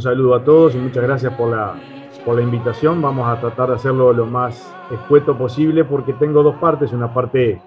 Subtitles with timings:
[0.00, 1.78] Un saludo a todos y muchas gracias por la,
[2.24, 3.02] por la invitación.
[3.02, 6.94] Vamos a tratar de hacerlo lo más escueto posible porque tengo dos partes.
[6.94, 7.60] Una parte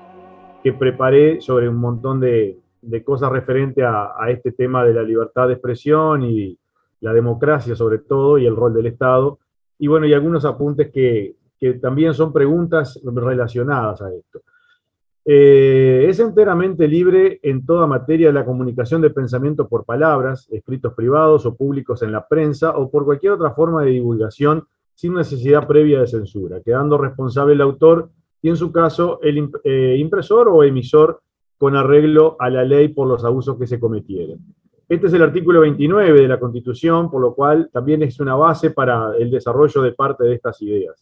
[0.64, 5.04] que preparé sobre un montón de, de cosas referente a, a, este tema de la
[5.04, 6.58] libertad de expresión y
[7.02, 9.38] la democracia sobre todo y el rol del Estado.
[9.78, 14.42] Y bueno, y algunos apuntes que, que también son preguntas relacionadas a esto.
[15.26, 20.94] Eh, es enteramente libre en toda materia de la comunicación de pensamiento por palabras, escritos
[20.94, 25.66] privados o públicos en la prensa o por cualquier otra forma de divulgación sin necesidad
[25.66, 28.10] previa de censura, quedando responsable el autor
[28.42, 31.22] y en su caso el eh, impresor o emisor
[31.58, 34.40] con arreglo a la ley por los abusos que se cometieron.
[34.90, 38.72] Este es el artículo 29 de la Constitución, por lo cual también es una base
[38.72, 41.02] para el desarrollo de parte de estas ideas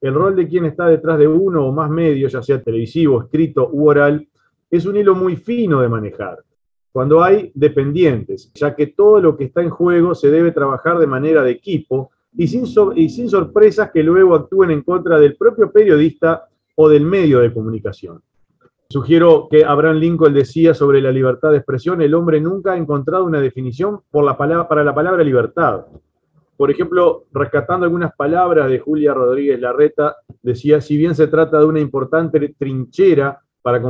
[0.00, 3.68] el rol de quien está detrás de uno o más medios, ya sea televisivo, escrito
[3.72, 4.26] u oral,
[4.70, 6.38] es un hilo muy fino de manejar.
[6.92, 11.06] Cuando hay dependientes, ya que todo lo que está en juego se debe trabajar de
[11.06, 16.48] manera de equipo y sin, sin sorpresas que luego actúen en contra del propio periodista
[16.74, 18.22] o del medio de comunicación.
[18.88, 23.24] Sugiero que Abraham Lincoln decía sobre la libertad de expresión, el hombre nunca ha encontrado
[23.24, 25.84] una definición para la palabra libertad.
[26.60, 31.64] Por ejemplo, rescatando algunas palabras de Julia Rodríguez Larreta, decía, si bien se trata de
[31.64, 33.80] una importante trinchera para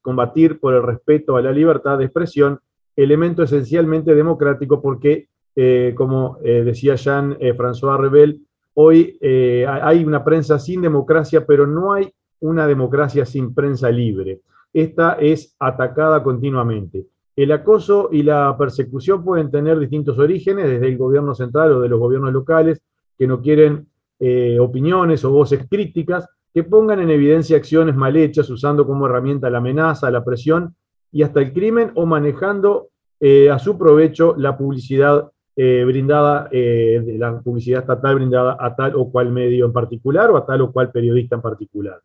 [0.00, 2.60] combatir por el respeto a la libertad de expresión,
[2.94, 9.18] elemento esencialmente democrático porque, eh, como eh, decía Jean-François eh, Rebel, hoy
[9.66, 14.42] hay una prensa sin democracia, pero no hay una democracia sin prensa libre.
[14.72, 17.04] Esta es atacada continuamente.
[17.34, 21.88] El acoso y la persecución pueden tener distintos orígenes, desde el gobierno central o de
[21.88, 22.82] los gobiernos locales,
[23.18, 23.86] que no quieren
[24.20, 29.48] eh, opiniones o voces críticas que pongan en evidencia acciones mal hechas usando como herramienta
[29.48, 30.74] la amenaza, la presión
[31.10, 32.88] y hasta el crimen o manejando
[33.18, 39.10] eh, a su provecho la publicidad eh, brindada, la publicidad estatal brindada a tal o
[39.10, 42.00] cual medio en particular o a tal o cual periodista en particular.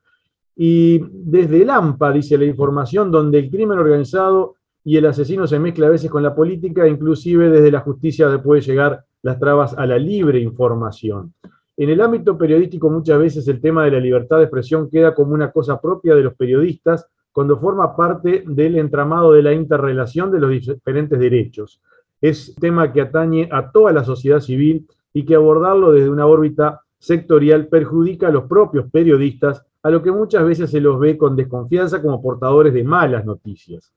[0.56, 4.57] Y desde el AMPA, dice la información, donde el crimen organizado
[4.88, 8.62] y el asesino se mezcla a veces con la política, inclusive desde la justicia puede
[8.62, 11.34] llegar las trabas a la libre información.
[11.76, 15.34] En el ámbito periodístico muchas veces el tema de la libertad de expresión queda como
[15.34, 20.40] una cosa propia de los periodistas cuando forma parte del entramado de la interrelación de
[20.40, 21.82] los diferentes derechos.
[22.22, 26.28] Es un tema que atañe a toda la sociedad civil y que abordarlo desde una
[26.28, 31.18] órbita sectorial perjudica a los propios periodistas, a lo que muchas veces se los ve
[31.18, 33.92] con desconfianza como portadores de malas noticias.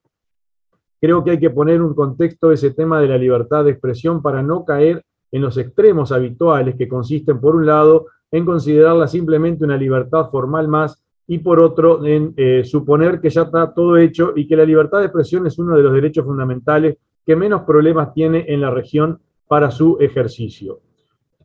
[1.00, 4.42] Creo que hay que poner un contexto ese tema de la libertad de expresión para
[4.42, 5.02] no caer
[5.32, 10.68] en los extremos habituales que consisten, por un lado, en considerarla simplemente una libertad formal
[10.68, 14.64] más y por otro, en eh, suponer que ya está todo hecho y que la
[14.64, 18.70] libertad de expresión es uno de los derechos fundamentales que menos problemas tiene en la
[18.70, 20.80] región para su ejercicio.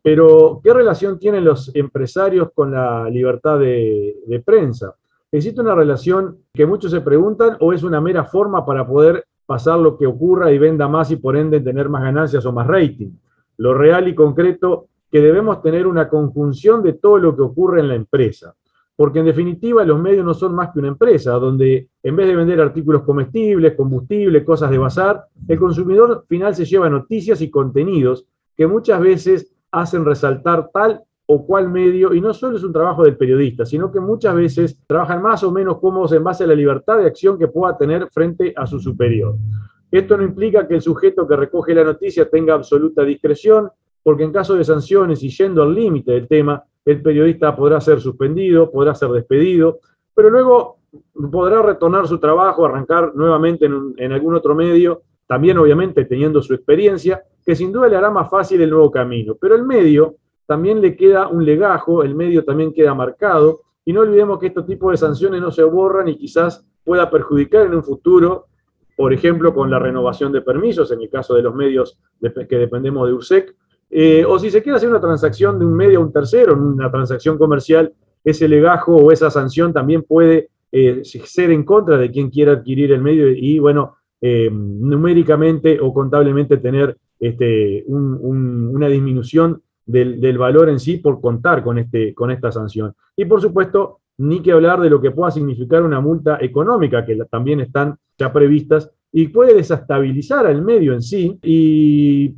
[0.02, 4.94] Pero, ¿qué relación tienen los empresarios con la libertad de prensa?
[5.30, 9.78] ¿Existe una relación que muchos se preguntan o es una mera forma para poder pasar
[9.78, 13.10] lo que ocurra y venda más y por ende tener más ganancias o más rating.
[13.58, 17.88] Lo real y concreto que debemos tener una conjunción de todo lo que ocurre en
[17.88, 18.54] la empresa.
[18.96, 22.36] Porque en definitiva los medios no son más que una empresa, donde en vez de
[22.36, 28.26] vender artículos comestibles, combustibles, cosas de bazar, el consumidor final se lleva noticias y contenidos
[28.56, 33.02] que muchas veces hacen resaltar tal o cual medio, y no solo es un trabajo
[33.02, 36.54] del periodista, sino que muchas veces trabajan más o menos cómodos en base a la
[36.54, 39.34] libertad de acción que pueda tener frente a su superior.
[39.90, 43.68] Esto no implica que el sujeto que recoge la noticia tenga absoluta discreción,
[44.02, 48.00] porque en caso de sanciones y yendo al límite del tema, el periodista podrá ser
[48.00, 49.80] suspendido, podrá ser despedido,
[50.14, 50.78] pero luego
[51.32, 56.54] podrá retornar su trabajo, arrancar nuevamente en, en algún otro medio, también obviamente teniendo su
[56.54, 59.34] experiencia, que sin duda le hará más fácil el nuevo camino.
[59.40, 60.14] Pero el medio,
[60.46, 64.62] también le queda un legajo, el medio también queda marcado, y no olvidemos que este
[64.62, 68.46] tipo de sanciones no se borran y quizás pueda perjudicar en un futuro,
[68.96, 73.06] por ejemplo, con la renovación de permisos, en el caso de los medios que dependemos
[73.06, 73.54] de URSEC,
[73.90, 76.90] eh, o si se quiere hacer una transacción de un medio a un tercero, una
[76.90, 77.92] transacción comercial,
[78.24, 82.92] ese legajo o esa sanción también puede eh, ser en contra de quien quiera adquirir
[82.92, 90.80] el medio y, bueno, eh, numéricamente o contablemente tener este, una disminución del, valor en
[90.80, 92.94] sí por contar con, este, con esta sanción.
[93.16, 97.16] Y por supuesto, ni que hablar de lo que pueda significar una multa económica, que
[97.30, 102.34] también están ya previstas, y puede desestabilizar al medio en sí, y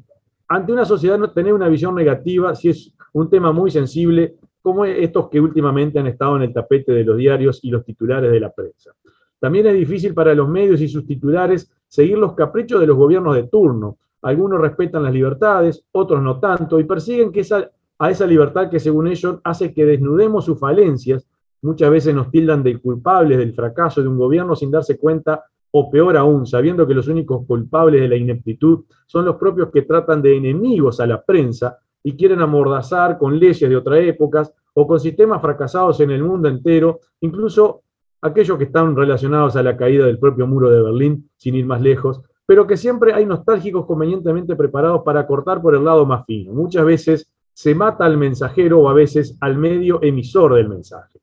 [0.48, 4.84] ante una sociedad no tener una visión negativa, si es un tema muy sensible, como
[4.84, 8.40] estos que últimamente han estado en el tapete de los diarios y los titulares de
[8.40, 8.92] la prensa.
[9.40, 13.34] También es difícil para los medios y sus titulares seguir los caprichos de los gobiernos
[13.34, 18.26] de turno, Algunos respetan las libertades, otros no tanto, y persiguen que esa, a esa
[18.26, 21.26] libertad que según ellos hace que desnudemos sus falencias.
[21.62, 25.90] Muchas veces nos tildan de culpables del fracaso de un gobierno sin darse cuenta, o
[25.90, 30.22] peor aún, sabiendo que los únicos culpables de la ineptitud son los propios que tratan
[30.22, 34.98] de enemigos a la prensa y quieren amordazar con leyes de otras épocas o con
[34.98, 37.82] sistemas fracasados en el mundo entero, incluso
[38.22, 41.80] aquellos que están relacionados a la caída del propio muro de Berlín, sin ir más
[41.80, 46.54] lejos, pero que siempre hay nostálgicos convenientemente preparados para cortar por el lado más fino.
[46.54, 51.20] Muchas veces se mata al mensajero o a veces al medio emisor del mensaje.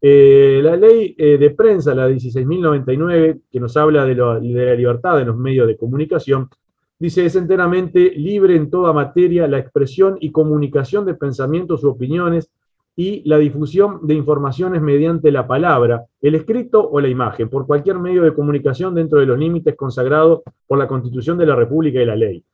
[0.00, 5.24] Eh, la ley eh, de prensa, la 16.099, que nos habla de, la libertad de
[5.24, 6.48] los medios de comunicación,
[6.96, 12.52] dice es enteramente libre en toda materia la expresión y comunicación de pensamientos u opiniones
[12.94, 17.98] y la difusión de informaciones mediante la palabra, el escrito o la imagen, por cualquier
[17.98, 22.06] medio de comunicación dentro de los límites consagrados por la Constitución de la República y
[22.06, 22.44] la ley.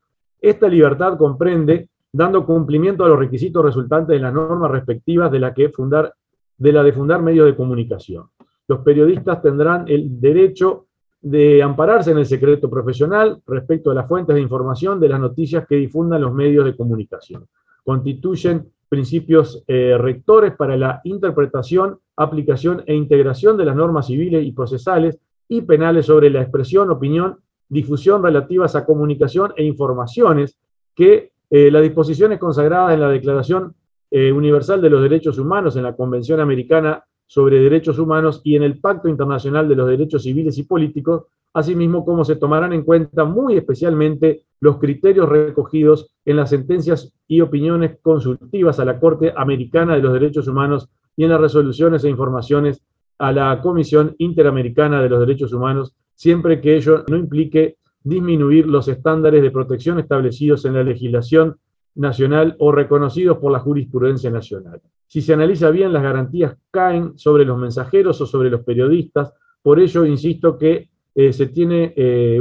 [0.40, 5.52] Esta libertad comprende, dando cumplimiento a los requisitos resultantes de las normas respectivas de la,
[5.52, 6.14] que fundar,
[6.56, 8.26] de la de fundar medios de comunicación.
[8.68, 10.86] Los periodistas tendrán el derecho
[11.20, 15.66] de ampararse en el secreto profesional respecto a las fuentes de información de las noticias
[15.66, 17.46] que difundan los medios de comunicación.
[17.82, 24.52] Constituyen principios eh, rectores para la interpretación, aplicación e integración de las normas civiles y
[24.52, 25.18] procesales
[25.48, 27.38] y penales sobre la expresión, opinión,
[27.68, 30.58] difusión relativas a comunicación e informaciones
[30.94, 33.74] que eh, las disposiciones consagradas en la Declaración
[34.10, 38.64] eh, Universal de los Derechos Humanos, en la Convención Americana sobre Derechos Humanos y en
[38.64, 43.24] el Pacto Internacional de los Derechos Civiles y Políticos, asimismo como se tomarán en cuenta
[43.24, 49.94] muy especialmente los criterios recogidos en las sentencias y opiniones consultivas a la Corte Americana
[49.94, 52.82] de los Derechos Humanos y en las resoluciones e informaciones
[53.18, 58.88] a la Comisión Interamericana de los Derechos Humanos, siempre que ello no implique disminuir los
[58.88, 61.58] estándares de protección establecidos en la legislación
[61.94, 64.80] nacional o reconocidos por la jurisprudencia nacional.
[65.08, 69.32] Si se analiza bien, las garantías caen sobre los mensajeros o sobre los periodistas,
[69.62, 72.40] por ello insisto que eh, se tiene eh,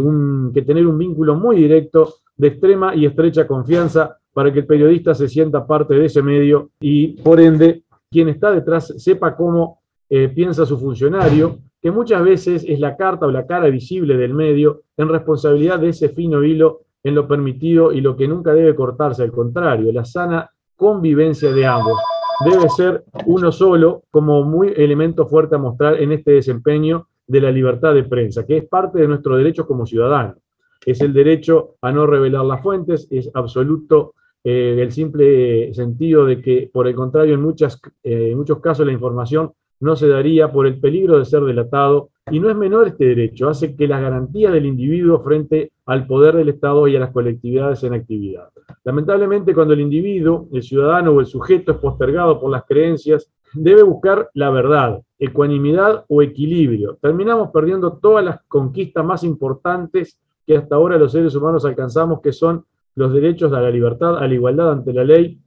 [0.54, 5.16] que tener un vínculo muy directo de extrema y estrecha confianza para que el periodista
[5.16, 9.80] se sienta parte de ese medio y, por ende, quien está detrás sepa cómo
[10.10, 14.34] eh, piensa su funcionario, que muchas veces es la carta o la cara visible del
[14.34, 18.76] medio en responsabilidad de ese fino hilo en lo permitido y lo que nunca debe
[18.76, 21.98] cortarse, al contrario, la sana convivencia de ambos.
[22.46, 27.52] Debe ser uno solo como muy elemento fuerte a mostrar en este desempeño de la
[27.52, 30.38] libertad de prensa, que es parte de nuestro derecho como ciudadanos.
[30.86, 34.14] Es el derecho a no revelar las fuentes, es absoluto
[34.44, 38.86] eh, el simple sentido de que, por el contrario, en, muchas, eh, en muchos casos
[38.86, 42.88] la información no se daría por el peligro de ser delatado, y no es menor
[42.88, 47.00] este derecho, hace que las garantías del individuo frente al poder del Estado y a
[47.00, 48.50] las colectividades en actividad.
[48.84, 53.84] Lamentablemente, cuando el individuo, el ciudadano o el sujeto es postergado por las creencias debe
[53.84, 56.98] buscar la verdad, ecuanimidad o equilibrio.
[57.02, 62.32] Terminamos perdiendo todas las conquistas más importantes que hasta ahora los seres humanos alcanzamos, que
[62.32, 65.40] son los derechos a la libertad, a la igualdad ante la ley,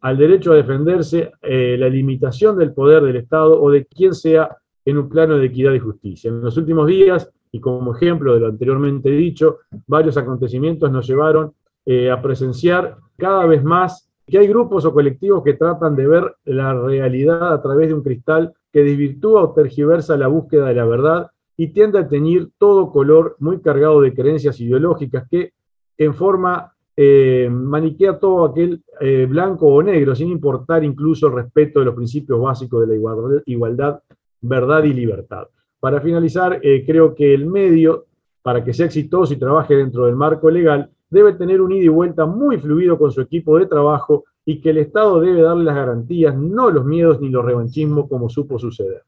[0.00, 4.56] al derecho a defenderse, eh, la limitación del poder del Estado o de quien sea
[4.84, 6.28] en un plano de equidad y justicia.
[6.28, 11.52] En los últimos días, y como ejemplo de lo anteriormente dicho, varios acontecimientos nos llevaron
[11.84, 16.34] eh, a presenciar cada vez más que hay grupos o colectivos que tratan de ver
[16.44, 20.84] la realidad a través de un cristal que desvirtúa o tergiversa la búsqueda de la
[20.84, 25.52] verdad y tiende a teñir todo color muy cargado de creencias ideológicas que
[25.96, 31.80] en forma eh, maniquea todo aquel eh, blanco o negro, sin importar incluso el respeto
[31.80, 34.00] de los principios básicos de la igualdad,
[34.40, 35.46] verdad y libertad.
[35.86, 38.06] Para finalizar, eh, creo que el medio,
[38.42, 41.88] para que sea exitoso y trabaje dentro del marco legal, debe tener un ida y
[41.88, 45.76] vuelta muy fluido con su equipo de trabajo y que el Estado debe darle las
[45.76, 49.04] garantías, no los miedos ni los revanchismos como supo suceder.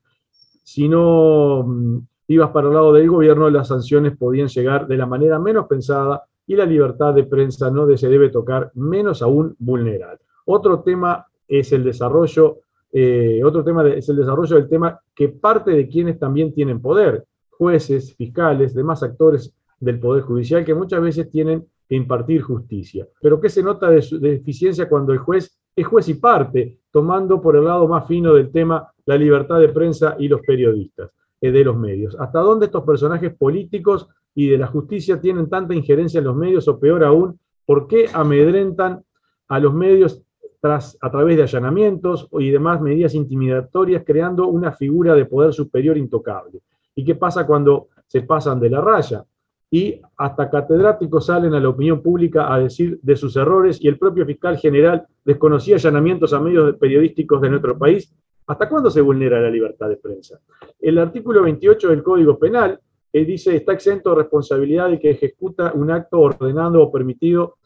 [0.63, 5.07] Si no mm, ibas para el lado del gobierno, las sanciones podían llegar de la
[5.07, 10.21] manera menos pensada y la libertad de prensa no se debe tocar, menos aún vulnerar.
[10.45, 12.59] Otro tema es el desarrollo,
[12.93, 17.25] eh, otro tema es el desarrollo del tema que parte de quienes también tienen poder,
[17.51, 21.67] jueces, fiscales, demás actores del Poder Judicial que muchas veces tienen
[21.97, 23.07] impartir justicia.
[23.21, 27.57] Pero ¿qué se nota de, deficiencia cuando el juez es juez y parte, tomando por
[27.57, 31.65] el lado más fino del tema la libertad de prensa y los periodistas, eh, de
[31.65, 32.17] los medios?
[32.19, 36.69] ¿Hasta dónde estos personajes políticos y de la justicia tienen tanta injerencia en los medios
[36.69, 39.03] o peor aún, por qué amedrentan
[39.49, 40.23] a los medios
[40.61, 45.97] tras, a través de allanamientos y demás medidas intimidatorias, creando una figura de poder superior
[45.97, 46.61] intocable?
[46.95, 49.25] ¿Y qué pasa cuando se pasan de la raya?
[49.71, 53.99] y hasta catedráticos salen a la opinión pública a decir de sus errores y el
[53.99, 58.13] propio fiscal general desconocía allanamientos a medios periodísticos de nuestro país.
[58.47, 60.41] ¿Hasta cuándo se vulnera la libertad de prensa?
[60.81, 62.81] El artículo 28 del Código Penal
[63.13, 67.57] eh, dice está exento de responsabilidad de que ejecuta un acto ordenado o permitido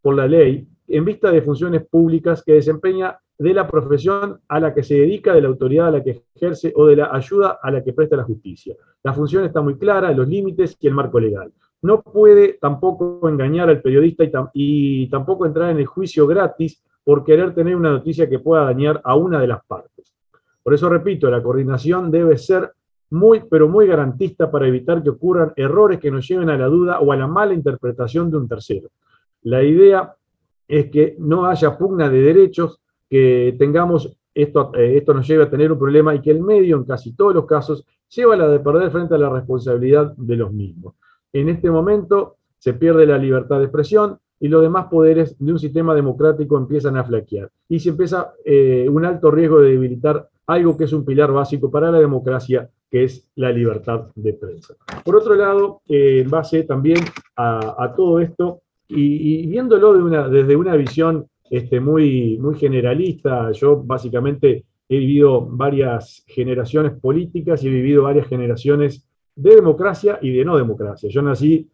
[0.00, 4.74] por la ley en vista de funciones públicas que desempeña de la profesión a la
[4.74, 7.70] que se dedica, de la autoridad a la que ejerce o de la ayuda a
[7.70, 8.74] la que presta la justicia.
[9.04, 11.52] La función está muy clara, los límites y el marco legal.
[11.82, 17.54] No puede tampoco engañar al periodista y, tampoco entrar en el juicio gratis por querer
[17.54, 20.12] tener una noticia que pueda dañar a una de las partes.
[20.62, 22.72] Por eso repito, la coordinación debe ser
[23.10, 26.98] muy, pero muy garantista para evitar que ocurran errores que nos lleven a la duda
[26.98, 28.88] o a la mala interpretación de un tercero.
[29.42, 30.14] La idea
[30.68, 35.50] es que no haya pugna de derechos, que tengamos esto, eh, esto nos lleve a
[35.50, 37.84] tener un problema y que el medio, en casi todos los casos,
[38.14, 40.94] lleva la de perder frente a la responsabilidad de los mismos.
[41.32, 45.58] En este momento se pierde la libertad de expresión y los demás poderes de un
[45.58, 47.50] sistema democrático empiezan a flaquear.
[47.68, 51.70] Y se empieza eh, un alto riesgo de debilitar algo que es un pilar básico
[51.70, 54.74] para la democracia, que es la libertad de prensa.
[55.04, 56.98] Por otro lado, eh, en base también
[57.36, 64.98] a, todo esto, y, viéndolo desde una visión este, muy, muy generalista, yo básicamente he
[64.98, 71.08] vivido varias generaciones políticas y he vivido varias generaciones de democracia y de no democracia.
[71.10, 71.68] Yo nací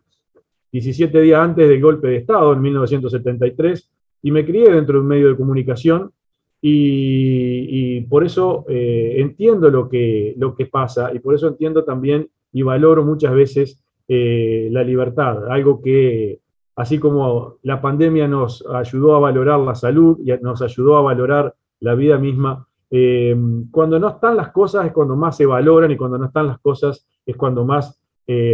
[0.73, 3.91] 17 días antes del golpe de Estado, en 1973,
[4.23, 6.11] y me crié dentro de un medio de comunicación
[6.61, 12.29] y, por eso eh, entiendo lo que, lo que pasa y por eso entiendo también
[12.53, 16.41] y valoro muchas veces eh, la libertad, algo que
[16.77, 21.55] así como la pandemia nos ayudó a valorar la salud y nos ayudó a valorar
[21.81, 23.37] la vida misma, eh,
[23.71, 26.59] cuando no están las cosas es cuando más se valoran y cuando no están las
[26.61, 28.01] cosas es cuando más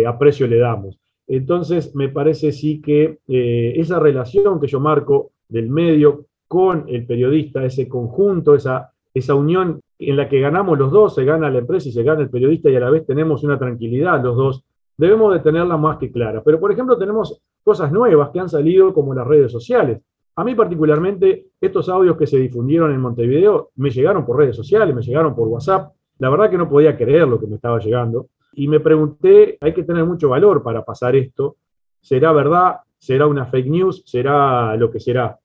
[0.06, 0.98] aprecio le damos.
[1.28, 7.64] Entonces, me parece sí que esa relación que yo marco del medio con el periodista,
[7.64, 11.88] ese conjunto, esa, esa unión en la que ganamos los dos, se gana la empresa
[11.88, 14.64] y se gana el periodista y a la vez tenemos una tranquilidad los dos,
[14.96, 16.42] debemos de tenerla más que clara.
[16.44, 20.00] Pero, por ejemplo, tenemos cosas nuevas que han salido como las redes sociales.
[20.34, 24.92] A mí particularmente, estos audios que se difundieron en Montevideo me llegaron por redes sociales,
[24.92, 25.92] me llegaron por WhatsApp.
[26.18, 28.26] La verdad que no podía creer lo que me estaba llegando.
[28.54, 31.58] Y me pregunté, hay que tener mucho valor para pasar esto.
[32.00, 32.78] ¿Será verdad?
[32.98, 34.02] ¿Será una fake news?
[34.04, 35.38] ¿Será lo que será?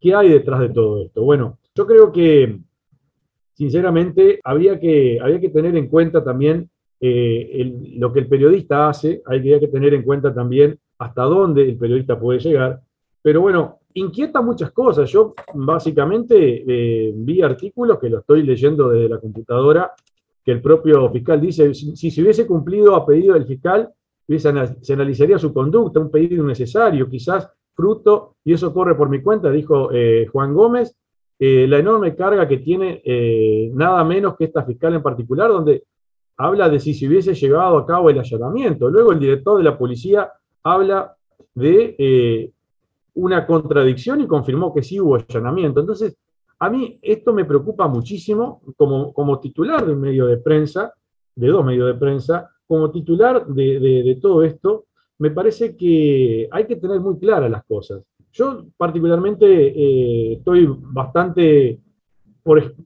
[0.00, 1.24] ¿Qué hay detrás de todo esto?
[1.24, 2.60] Bueno, yo creo que,
[3.54, 9.20] sinceramente, había que, había que tener en cuenta también eh, lo que el periodista hace,
[9.26, 12.80] hay que, tener en cuenta también hasta dónde el periodista puede llegar.
[13.22, 15.10] Pero bueno, inquieta muchas cosas.
[15.10, 19.92] Yo básicamente eh, vi artículos que lo estoy leyendo desde la computadora,
[20.44, 23.88] que el propio fiscal dice, si, se hubiese cumplido a pedido del fiscal,
[24.26, 29.50] se analizaría su conducta, un pedido innecesario, quizás fruto, y eso corre por mi cuenta,
[29.50, 30.96] dijo eh, Juan Gómez,
[31.38, 33.02] eh, la enorme carga que tiene
[33.74, 35.84] nada menos que esta fiscal en particular, donde
[36.36, 38.88] habla de si se hubiese llevado a cabo el allanamiento.
[38.88, 40.30] Luego el director de la policía
[40.64, 41.16] habla
[41.54, 42.52] de
[43.14, 45.80] una contradicción y confirmó que sí hubo allanamiento.
[45.80, 46.16] Entonces,
[46.58, 50.92] a mí esto me preocupa muchísimo como, como titular de un medio de prensa,
[51.34, 54.86] de dos medios de prensa, como titular de, de todo esto,
[55.18, 58.02] me parece que hay que tener muy claras las cosas.
[58.32, 61.80] Yo particularmente eh, estoy bastante,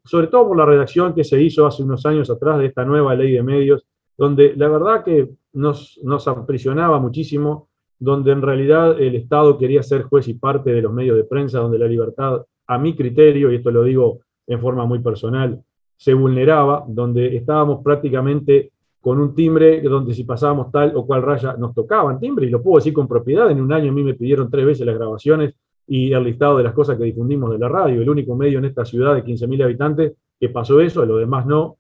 [0.04, 3.14] sobre todo por la redacción que se hizo hace unos años atrás de esta nueva
[3.14, 9.17] ley de medios, donde la verdad que nos, nos aprisionaba muchísimo, donde en realidad el
[9.17, 12.78] Estado quería ser juez y parte de los medios de prensa, donde la libertad, a
[12.78, 15.61] mi criterio, y esto lo digo en forma muy personal,
[15.97, 21.57] se vulneraba, donde estábamos prácticamente con un timbre donde si pasábamos tal o cual raya
[21.59, 24.14] nos tocaban timbre, y lo puedo decir con propiedad, en un año a mí me
[24.14, 25.55] pidieron tres veces las grabaciones
[25.87, 28.67] y el listado de las cosas que difundimos de la radio, el único medio en
[28.67, 31.77] esta ciudad de 15.000 habitantes que pasó eso, lo demás no,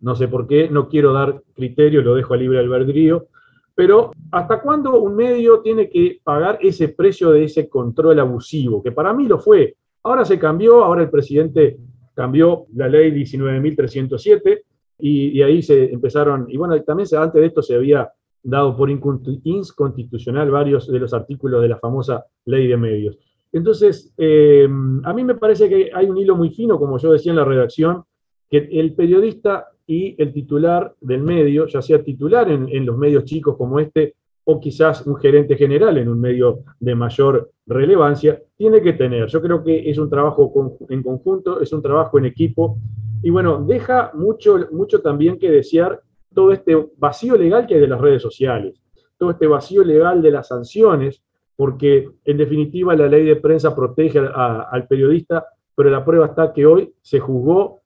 [0.00, 3.26] no sé por qué, no quiero dar criterio, lo dejo a libre albedrío,
[3.74, 8.82] pero ¿hasta cuándo un medio tiene que pagar ese precio de ese control abusivo?
[8.82, 9.76] Que para mí lo fue.
[10.02, 11.76] Ahora se cambió, ahora el presidente
[12.14, 14.62] cambió la ley 19.307,
[15.00, 18.10] y, ahí se empezaron, y bueno, también antes de esto se había
[18.42, 23.16] dado por inconstitucional varios de los artículos de la famosa ley de medios.
[23.52, 24.68] Entonces, eh,
[25.04, 27.44] a mí me parece que hay un hilo muy fino, como yo decía en la
[27.44, 28.02] redacción,
[28.50, 33.24] que el periodista y el titular del medio, ya sea titular en, en, los medios
[33.24, 34.14] chicos como este,
[34.44, 39.26] o quizás un gerente general en un medio de mayor relevancia, tiene que tener.
[39.28, 42.76] Yo creo que es un trabajo en conjunto, es un trabajo en equipo,
[43.22, 46.02] y bueno, deja mucho, mucho también que desear
[46.34, 48.80] todo este vacío legal que hay de las redes sociales.
[49.16, 51.22] todo este vacío legal de las sanciones,
[51.56, 56.66] porque en definitiva la ley de prensa protege al periodista, pero la prueba está que
[56.66, 57.77] hoy se juzgó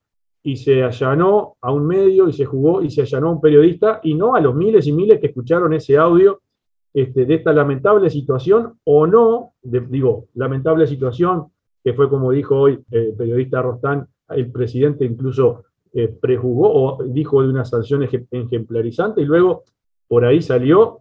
[0.43, 4.01] y se allanó a un medio y se jugó y se allanó a un periodista
[4.03, 6.41] y no a los miles y miles que escucharon ese audio
[6.93, 11.47] este, de esta lamentable situación o no, digo, lamentable situación
[11.83, 17.43] que fue como dijo hoy el periodista Rostán, el presidente incluso eh, prejugó o dijo
[17.43, 19.65] de una sanción ejemplarizante y luego
[20.09, 21.01] por ahí salió,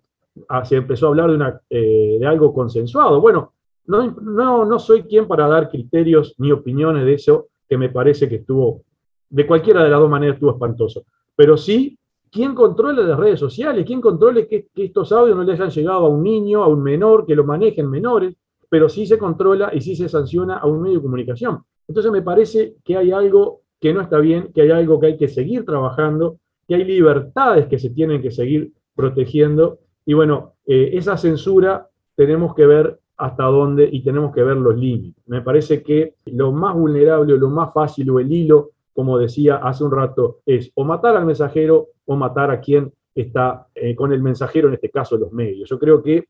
[0.50, 3.22] ah, se empezó a hablar de, una, eh, de algo consensuado.
[3.22, 3.54] Bueno,
[3.86, 8.30] no, no, no soy quien para dar criterios ni opiniones de eso, que me parece
[8.30, 8.84] que estuvo,
[9.32, 11.06] de cualquiera de las dos maneras estuvo espantoso.
[11.36, 11.98] Pero sí,
[12.30, 13.86] ¿quién controla las redes sociales?
[13.86, 16.84] ¿Quién controle que, que estos audios no les hayan llegado a un niño, a un
[16.84, 18.36] menor, que lo manejen menores?
[18.70, 21.64] Pero sí se controla y sí se sanciona a un medio de comunicación.
[21.88, 25.18] Entonces me parece que hay algo que no está bien, que hay algo que hay
[25.18, 29.80] que seguir trabajando, que hay libertades que se tienen que seguir protegiendo.
[30.06, 34.76] Y bueno, eh, esa censura tenemos que ver hasta dónde y tenemos que ver los
[34.76, 35.24] límites.
[35.28, 39.84] Me parece que lo más vulnerable lo más fácil o el hilo, como decía hace
[39.84, 44.22] un rato, es o matar al mensajero o matar a quien está eh, con el
[44.22, 45.68] mensajero, en este caso los medios.
[45.68, 46.26] Yo creo que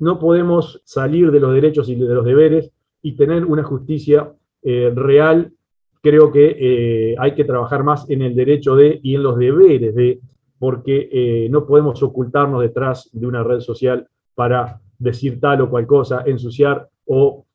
[0.00, 2.70] no podemos salir de los derechos y de los deberes
[3.00, 4.30] y tener una justicia
[4.62, 5.54] eh, real
[6.02, 9.94] creo que eh, hay que trabajar más en el derecho de y en los deberes
[9.94, 10.20] de,
[10.58, 16.24] porque no podemos ocultarnos detrás de una red social para decir tal o cual cosa,
[16.26, 17.46] ensuciar o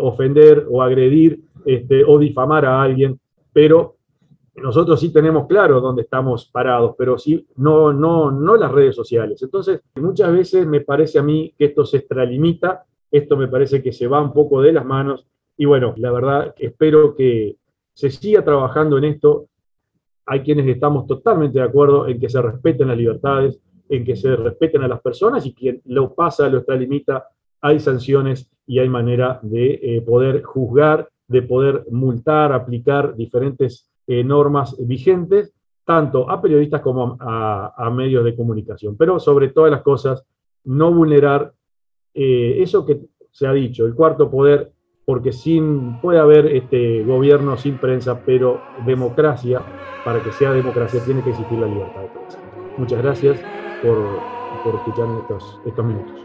[0.00, 3.18] ofender o agredir este, o difamar a alguien,
[3.52, 3.96] pero
[4.56, 9.42] nosotros sí tenemos claro dónde estamos parados, pero sí, no, no, no las redes sociales.
[9.42, 13.92] Entonces, muchas veces me parece a mí que esto se extralimita, esto me parece que
[13.92, 17.56] se va un poco de las manos, y bueno, la verdad, espero que,
[17.94, 19.48] se siga trabajando en esto.
[20.26, 24.34] Hay quienes estamos totalmente de acuerdo en que se respeten las libertades, en que se
[24.36, 27.28] respeten a las personas y quien lo pasa, lo extralimita,
[27.60, 34.22] hay sanciones y hay manera de eh, poder juzgar, de poder multar, aplicar diferentes eh,
[34.22, 38.96] normas vigentes, tanto a periodistas como a, medios de comunicación.
[38.96, 40.24] Pero sobre todas las cosas,
[40.64, 41.52] no vulnerar
[42.14, 44.72] eh, eso que se ha dicho, el cuarto poder
[45.04, 49.60] porque sin, puede haber este gobierno sin prensa, pero democracia,
[50.04, 52.38] para que sea democracia, tiene que existir la libertad de prensa.
[52.78, 53.40] Muchas gracias
[53.82, 53.96] por,
[54.62, 56.22] por escuchar estos, estos minutos.